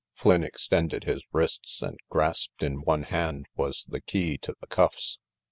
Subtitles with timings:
[0.15, 5.19] Flynn extended his wrists and grasped in one hand was the key to the cuffs.